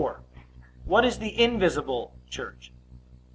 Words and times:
What 0.83 1.05
is 1.05 1.19
the 1.19 1.39
invisible 1.39 2.15
church? 2.27 2.73